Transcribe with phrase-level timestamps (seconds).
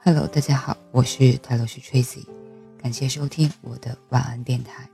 [0.00, 2.24] Hello，大家好，我是泰罗斯 Tracy，
[2.80, 4.88] 感谢收听我的晚安电台。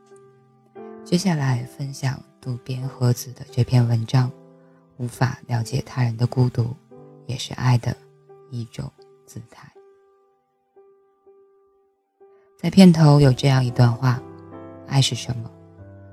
[1.05, 4.33] 接下来分享渡边和子的这篇文章：
[4.97, 6.75] 无法了解他人的孤独，
[7.27, 7.95] 也是爱的
[8.51, 8.91] 一种
[9.27, 9.71] 姿态。
[12.59, 14.21] 在片头有这样一段话：
[14.89, 15.51] 爱是什么？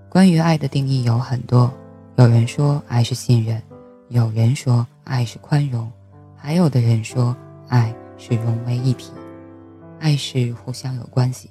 [0.09, 1.73] 关于爱的定义有很多，
[2.17, 3.59] 有人说爱是信任，
[4.09, 5.89] 有人说爱是宽容，
[6.35, 7.35] 还有的人说
[7.69, 7.95] 爱。
[8.21, 9.11] 是融为一体，
[9.99, 11.49] 爱是互相有关系。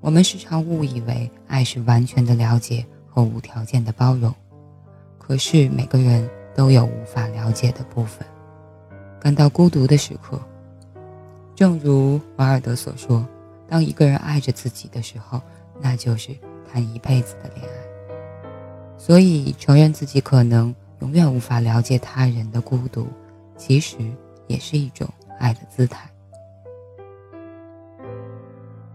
[0.00, 4.34] 我们时常误以为爱是完全的了解和无条件的包容，
[5.18, 8.26] 可是每个人都有无法了解的部分，
[9.20, 10.40] 感到孤独的时刻。
[11.54, 13.26] 正如瓦尔德所说
[13.68, 15.38] ：“当一个人爱着自己的时候，
[15.82, 16.34] 那就是
[16.72, 18.16] 谈一辈子的恋爱。”
[18.96, 23.06] 所以，承认自己可能永远无法了解他人的孤独，
[23.58, 23.98] 其实
[24.46, 25.06] 也是一种。
[25.38, 26.10] 爱的姿态，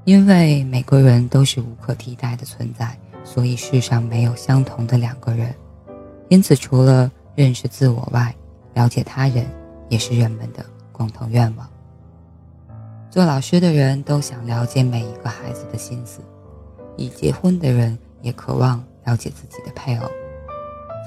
[0.04, 5.54] 因为每个人都是无可替代的存在，所以世上没有相同的两个人。
[6.30, 8.34] 因此，除了认识自我外，
[8.74, 9.46] 了解他人
[9.90, 11.70] 也是人们的共同愿望。
[13.10, 16.22] 做老师的人都想了解每一个孩子的心思，
[16.98, 20.10] 已结婚的人也渴望了解自己的配偶。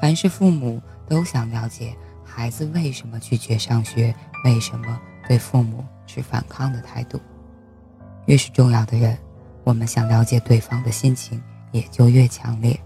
[0.01, 5.01] 凡是父母都想了解孩子为什么拒绝上学，为什么。
[5.27, 7.21] 对父母持反抗的态度，
[8.27, 9.19] 越是重要的人，
[9.65, 12.79] 我们想了解对方的心情也就越强烈。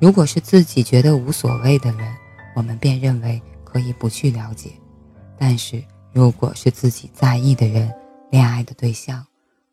[0.00, 2.14] 如果是自己觉得无所谓的人，
[2.54, 4.70] 我们便认为可以不去了解；
[5.36, 5.82] 但是
[6.12, 7.92] 如果是自己在意的人、
[8.30, 9.26] 恋爱的对象，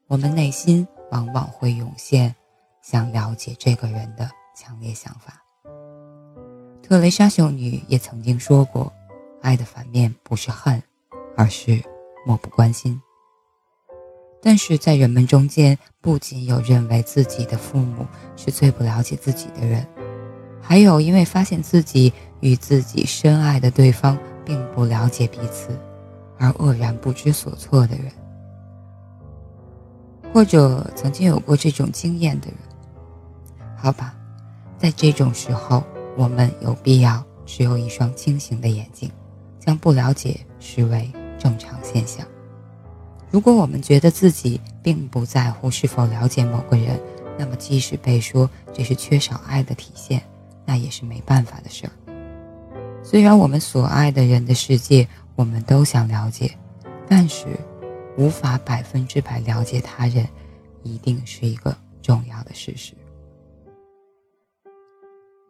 [0.08, 2.34] 我们内心往往会涌现
[2.82, 5.42] 想了解这个人的强烈想法。
[6.82, 8.92] 特蕾莎修女也曾经说过
[9.42, 10.82] ：“爱的反面不是恨。”
[11.36, 11.82] 而是
[12.26, 13.02] 漠不关心。
[14.42, 19.86] 但是在人们中间，不仅有认为自己的父母是最不了解自己的人，
[20.62, 24.16] 还有因为发现自己与自己深爱的对方
[24.46, 25.76] 并不了解彼此
[26.38, 28.12] 而愕然不知所措的人，
[30.32, 32.58] 或者曾经有过这种经验的人。
[33.76, 34.16] 好吧，
[34.78, 35.84] 在这种时候，
[36.16, 39.12] 我们有必要持有一双清醒的眼睛，
[39.60, 41.12] 将不了解视为。
[41.46, 42.26] 正常现象。
[43.30, 47.00] 如果我们觉得自己并不在乎是否了解某个人，
[47.38, 50.24] 那么即使被说这是缺少爱的体现，
[50.66, 51.94] 那也是没办法的事儿。
[53.04, 56.50] 虽然我们所爱的人的世界我们都想了解，
[57.08, 57.46] 但是
[58.18, 60.28] 无法百分之百了解他人，
[60.82, 62.96] 一定是一个重要的事实。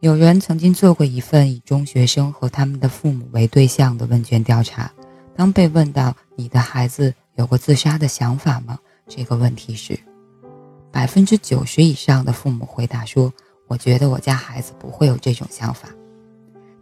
[0.01, 4.91] 有人曾经做过一份以中学生和他们的父母为对象的问卷调查。
[5.35, 9.99] 当被问到“你的孩子有过自杀的想法吗？”这个问题时，
[10.91, 13.31] 百分之九十以上的父母回答说
[13.67, 15.89] ：“我觉得我家孩子不会有这种想法。”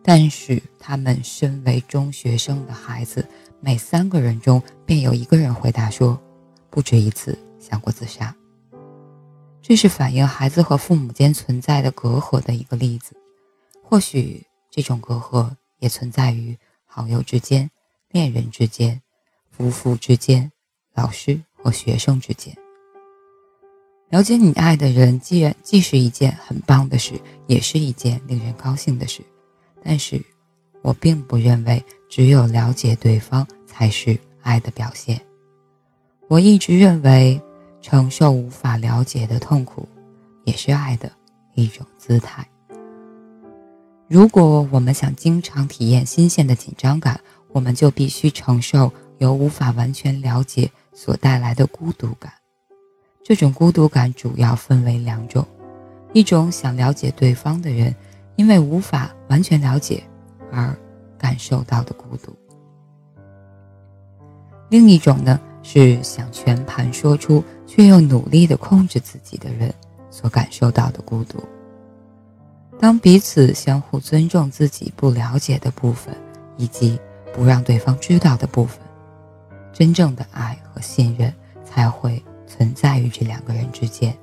[0.06, 3.28] 但是，他们身为中学生的孩子，
[3.60, 6.20] 每三个人中便有一个人回答说
[6.70, 8.34] ：“不止一次想过自杀。”
[9.62, 13.16] 这是反映孩子和父母间存在的隔阂的一个例子。
[13.82, 15.50] 或许，这种隔阂
[15.80, 17.70] 也存在于好友之间。
[18.14, 19.02] 恋人之间、
[19.50, 20.52] 夫妇之间、
[20.94, 22.56] 老师和学生之间，
[24.12, 29.24] 了解你爱的人，既然既是一件很棒的事，也是一件令人高兴的事。
[29.84, 30.24] 但是，
[30.84, 35.20] 我并不认为只有了解对方才是爱的表现。
[36.28, 37.42] 我一直认为，
[37.82, 39.90] 承受无法了解的痛苦，
[40.44, 41.12] 也是爱的
[41.56, 42.48] 一种姿态。
[44.08, 47.20] 如果我们想经常体验新鲜的紧张感，
[47.54, 52.34] 我们就必须承受由无法完全了解所带来的孤独感。
[53.24, 55.48] 这种孤独感主要分为两种：
[56.12, 57.96] 一种想了解对方的人，
[58.36, 60.04] 因为无法完全了解
[60.52, 60.76] 而
[61.18, 62.34] 感受到的孤独；
[64.70, 69.74] 另一种呢，是想全盘说出却又努力的控制自己的人
[70.12, 71.42] 所感受到的孤独。
[72.78, 76.14] 当彼此相互尊重自己不了解的部分，
[76.58, 77.00] 以及
[77.34, 78.80] 不让对方知道的部分，
[79.74, 81.34] 真正的爱和信任
[81.66, 84.16] 才会存在于这两个人之间。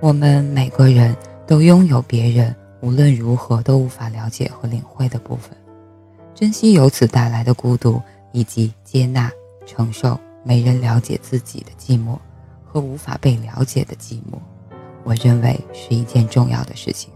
[0.00, 1.14] 我们每个人
[1.46, 5.56] 都拥有别人无论如何都无法了解和领会的部分，
[6.34, 8.00] 珍惜由此带来的孤独，
[8.32, 9.30] 以及接纳
[9.64, 12.18] 承受没人了解自己的寂寞
[12.64, 14.38] 和无法被了解的寂寞，
[15.02, 17.10] 我认为是一件重要的事情。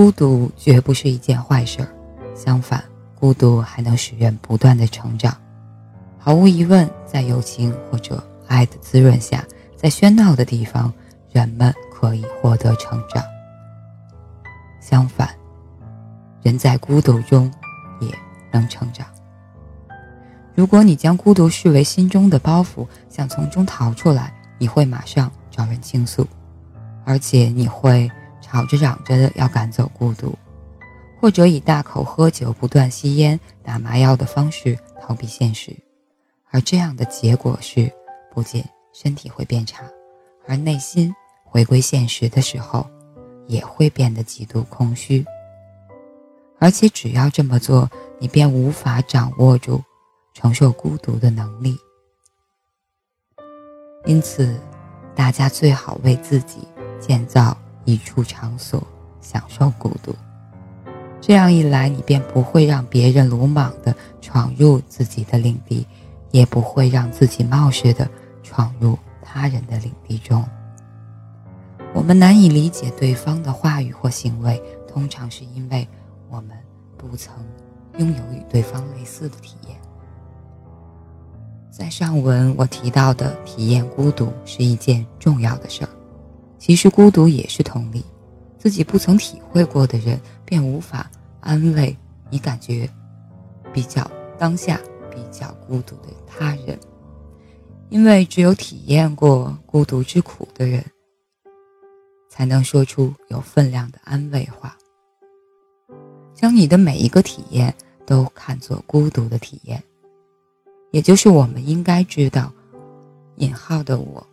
[0.00, 1.86] 孤独绝不是一件坏事，
[2.34, 2.82] 相反，
[3.14, 5.36] 孤独还能使人不断的成长。
[6.18, 9.44] 毫无疑问，在友情或者爱的滋润下，
[9.76, 10.90] 在喧闹的地方，
[11.30, 13.22] 人们可以获得成长。
[14.80, 15.28] 相反，
[16.42, 17.52] 人在孤独中
[18.00, 18.08] 也
[18.50, 19.06] 能成长。
[20.54, 26.26] 如果你将孤独视为心中的包袱，想从中逃出来，你会马上找人倾诉，
[27.04, 28.10] 而且你会
[28.50, 30.36] 吵着嚷着的要赶走孤独，
[31.20, 35.76] 或者以大口喝酒、不断吸烟、打麻药的方式逃避现实。
[36.50, 37.88] 而这样的结果是，
[38.34, 39.84] 不仅身体会变差，
[40.48, 41.14] 而内心
[41.44, 42.84] 回归现实的时候，
[43.46, 45.24] 也会变得极度空虚。
[46.58, 47.88] 而且只要这么做，
[48.18, 49.80] 你便无法掌握住
[50.34, 51.78] 承受孤独的能力。
[54.06, 54.58] 因此，
[55.14, 56.66] 大家最好为自己
[56.98, 58.82] 建造一处场所，
[59.20, 60.14] 享受孤独。
[61.20, 65.86] 这样一来，你便不会让别人鲁莽地闯入自己的领地。
[66.32, 68.08] 也不会让自己冒失的
[68.40, 70.44] 闯入他人的领地中。
[71.92, 75.84] 我们难以理解对方的话语或行为，通常是因为
[76.28, 76.56] 我们
[76.96, 77.34] 不曾
[77.98, 79.76] 拥有与对方类似的体验。
[81.68, 85.90] 在上文我提到的体验孤独是一件重要的事儿，
[86.60, 88.04] 其实孤独也是同理，
[88.56, 91.10] 自己不曾体会过的人，便无法
[91.40, 91.96] 安慰
[92.30, 92.88] 你感觉
[93.72, 94.08] 比较
[94.38, 94.80] 当下。
[95.12, 96.78] 比较孤独的他人，
[97.88, 100.84] 因为只有体验过孤独之苦的人，
[102.28, 104.76] 才能说出有分量的安慰话。
[106.32, 107.74] 将你的每一个体验
[108.06, 109.82] 都看作孤独的体验，
[110.92, 112.52] 也就是我们应该知道，
[113.36, 114.24] 引号的我，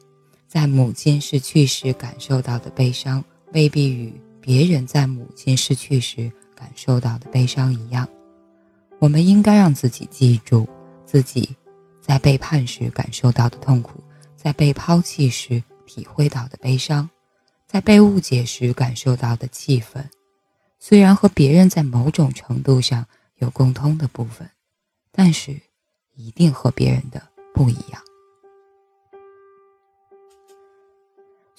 [0.48, 3.24] 在母亲逝去时感受到的悲伤，
[3.54, 8.08] 未必与别人在母亲逝去时感受到的悲伤一样。
[9.00, 10.68] 我们应该让自己记住
[11.06, 11.56] 自己
[12.02, 14.02] 在背叛时感受到的痛苦，
[14.36, 17.10] 在被抛弃时体会到的悲伤，
[17.68, 20.10] 在被误解时感受到的气愤。
[20.80, 23.06] 虽然和别人在某种程度上
[23.40, 24.50] 有共通的部分，
[25.12, 25.60] 但是
[26.16, 27.22] 一定和别人的
[27.54, 28.02] 不一样。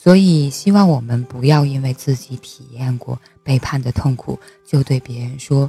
[0.00, 5.68] 所以，希望我们不要因为自己体验过背叛的痛苦，就对别人说。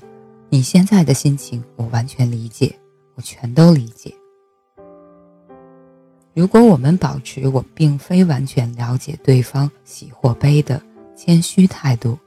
[0.51, 2.73] 你现在的心情，我完全理解，
[3.15, 4.13] 我全都理解。
[6.33, 10.81] 如果我们保持我并非完全了解对方喜或悲的
[11.15, 12.17] 谦虚态度，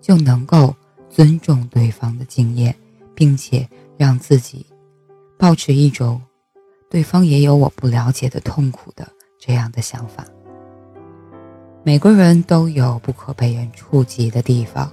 [0.00, 0.74] 就能够
[1.08, 2.74] 尊重对方的经验，
[3.14, 4.66] 并且让自己
[5.38, 6.20] 保持一种
[6.90, 10.24] 对方也有我不了解的痛苦的这样的想法。
[11.84, 14.92] 每个人都有不可被人触及的地方，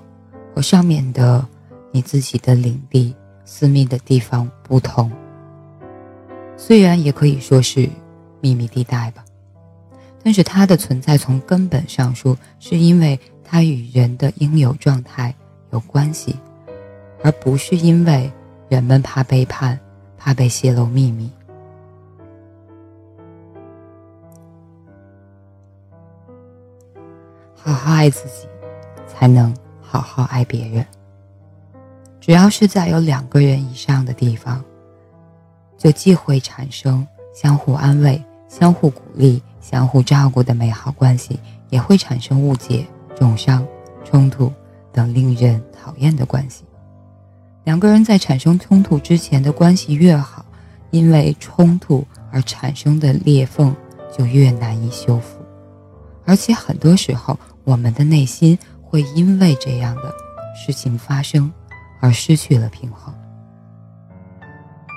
[0.54, 1.46] 和上面的。
[1.92, 3.16] 你自己的领地、
[3.46, 5.12] 私密的地方不同，
[6.56, 7.90] 虽然也可以说是
[8.42, 9.26] 秘密地带吧，
[10.22, 15.34] 但是它的存在从根本上说，是因为它与人的应有状态
[15.72, 16.36] 有关系，
[17.24, 18.32] 而不是因为
[18.70, 19.80] 人们怕背叛、
[20.16, 21.28] 怕被泄露秘密。
[27.70, 28.48] 好好爱自己，
[29.08, 30.84] 才能好好爱别人。
[32.20, 34.64] 只要是在有两个人以上的地方，
[35.78, 43.64] 就既会产生相互安慰、相互鼓励、相互照顾的美好关系，也会产生误解、重伤、
[44.04, 44.52] 冲突
[44.92, 46.66] 等令人讨厌的关系。
[47.66, 50.44] 两个人在产生冲突之前的关系越好，
[50.90, 53.76] 因为冲突而产生的裂缝
[54.12, 55.38] 就越难以修复，
[56.26, 57.38] 而且很多时候，
[57.70, 60.14] 我们的内心会因为这样的
[60.56, 61.52] 事情发生。
[62.02, 63.14] 而失去了平衡。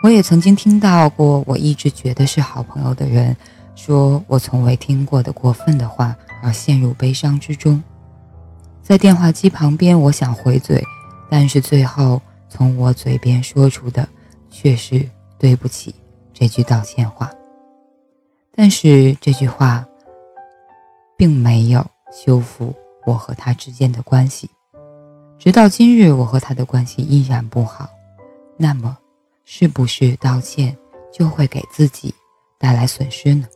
[0.05, 3.37] 我也曾经听到过，我一直觉得是好朋友的人，
[3.75, 7.83] 说我从未听过的过分的话，而陷入悲伤之中。
[8.83, 10.81] 在电话机旁边，我想回嘴，
[11.29, 14.09] 但是最后从我嘴边说出的
[14.49, 15.05] 却是
[15.37, 15.93] “对不起”
[16.33, 17.29] 这句道歉话。
[18.55, 19.85] 但是这句话
[21.17, 22.75] 并没有修复
[23.07, 24.49] 我和他之间的关系。
[25.39, 27.89] 直到今日，我和他的关系依然不好。
[28.57, 28.97] 那么，
[29.45, 30.77] 是不是道歉
[31.11, 32.15] 就会给自己
[32.59, 33.47] 带来损失呢？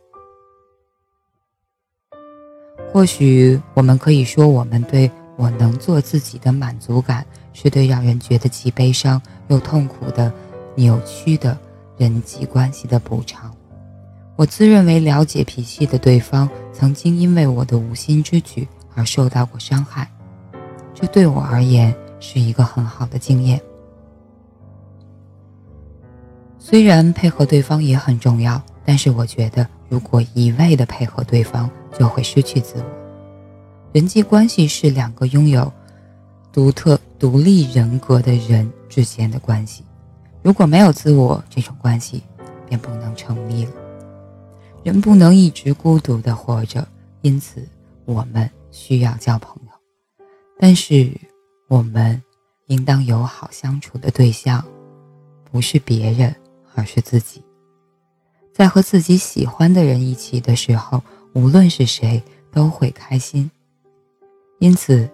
[2.91, 10.33] 或许我们可以说，我们对我能做自己的满足感，是对让人觉得既悲伤又痛苦的
[10.75, 11.57] 扭曲的
[11.97, 13.55] 人际关系的补偿。
[14.37, 20.07] 我自认为了解脾气的对方，曾经因为我的无心之举而受到过伤害。
[20.93, 23.59] 这对我而言是一个很好的经验。
[26.59, 31.67] 虽然配合对方也很重要，但是我觉得，如果一味的配合对方，
[31.97, 32.85] 就会失去自我。
[33.91, 35.71] 人际关系是两个拥有
[36.51, 39.83] 独特独立人格的人之间的关系，
[40.43, 42.21] 如果没有自我，这种关系
[42.67, 43.71] 便不能成立了。
[44.83, 46.87] 人不能一直孤独的活着，
[47.21, 47.67] 因此
[48.05, 50.25] 我们需要交朋友，
[50.59, 51.11] 但是
[51.67, 52.21] 我们
[52.67, 54.63] 应当有好相处的对象，
[55.51, 56.35] 不是别人。
[56.79, 57.41] 而是自己，
[58.53, 61.01] 在和自己喜欢的人一起的时候，
[61.33, 63.49] 无论是谁都会开心。
[64.59, 65.09] 因此，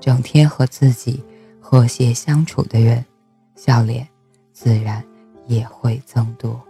[0.00, 1.22] 整天和自己
[1.60, 3.06] 和谐相处的人，
[3.54, 4.08] 笑脸
[4.52, 5.00] 自然
[5.46, 6.60] 也会增多。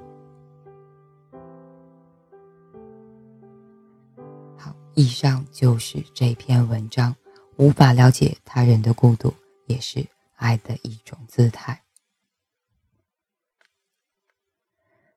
[4.97, 7.15] 以上就是这篇文章。
[7.59, 9.33] 无法了解他人的孤独，
[9.67, 11.81] 也是爱的一种姿态。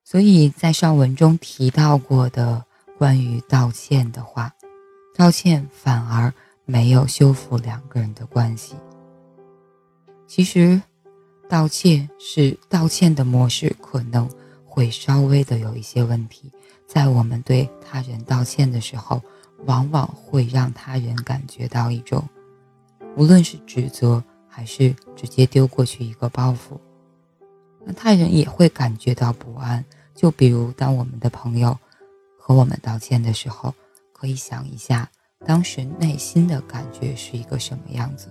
[0.05, 2.63] 所以在上文中提到过的
[2.97, 4.55] 关于道歉的话，
[5.15, 6.33] 道歉反而
[6.63, 8.75] 没有修复两个人的关系。
[10.25, 10.81] 其实，
[11.49, 14.29] 道歉是道歉的模式可能
[14.63, 16.49] 会稍微的有一些问题。
[16.87, 19.21] 在我们对他人道歉的时候，
[19.65, 22.23] 往往会让他人感觉到一种，
[23.15, 26.77] 无论是指责还是直接丢过去一个包袱，
[27.85, 29.83] 那他人也会感觉到不安。
[30.15, 31.77] 就比如，当我们的朋友
[32.37, 33.73] 和我们道歉的时候，
[34.11, 35.09] 可以想一下
[35.45, 38.27] 当时内心的感觉是一个什么样子。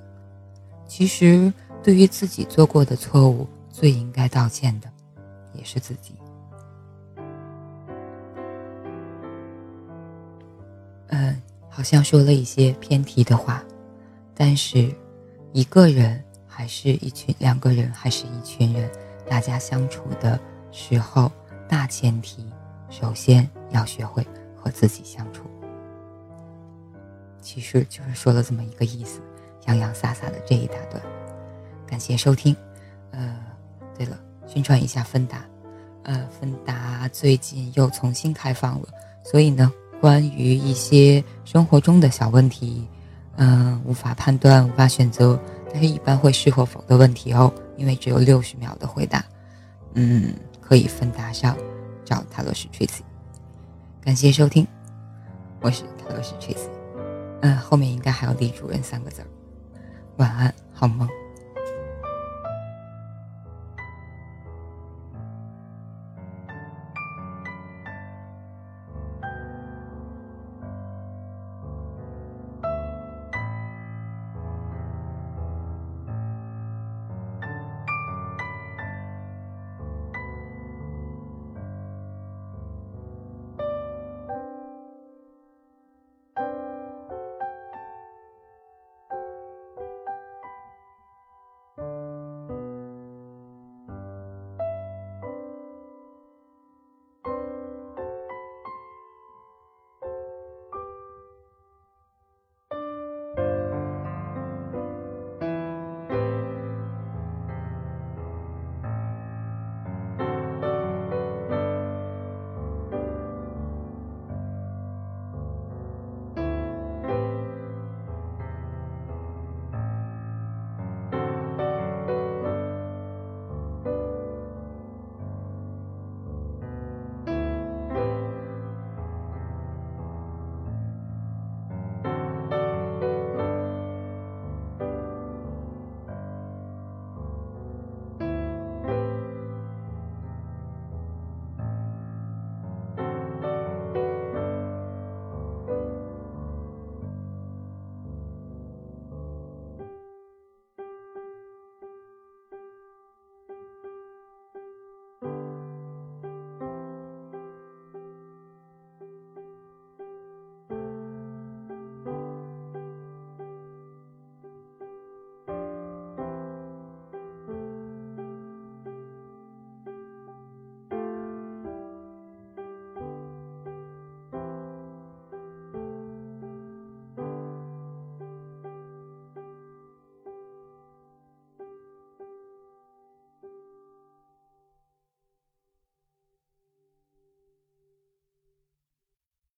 [0.87, 1.51] 其实，
[1.83, 4.93] 对于自己做过的错误，最应该道歉的
[5.55, 6.18] 也是自己。
[11.79, 13.63] 好像说了一些偏题的话，
[14.35, 14.93] 但是
[15.53, 18.91] 一个人还是一群，两个人还是一群人，
[19.31, 20.37] 大家相处的
[20.73, 21.31] 时候。
[21.69, 22.45] 大前提，
[22.91, 25.45] 首先要学会和自己相处。
[27.41, 29.21] 其实就是说了这么一个意思，
[29.67, 31.01] 洋洋洒洒的这一大段。
[31.87, 32.57] 感谢收听。
[33.13, 33.39] 呃，
[33.97, 34.19] 对了，
[34.49, 35.45] 宣传一下芬达。
[36.03, 38.89] 呃，芬达最近又重新开放了，
[39.23, 39.71] 所以呢，
[40.01, 42.87] 关于一些生活中的小问题，
[43.37, 45.39] 嗯，无法判断、无法选择，
[45.73, 49.25] 但是一般会是或否的问题哦，因为只有六十秒的回答。
[49.95, 50.35] 嗯。
[50.61, 51.57] 可以分达上
[52.05, 53.03] 找塔罗斯崔斯
[54.03, 54.67] 感谢收听，
[55.63, 56.69] 我是塔罗斯崔斯
[57.41, 59.27] 嗯，后面应该还有李主任三个字儿，
[60.19, 61.09] 晚安，好梦。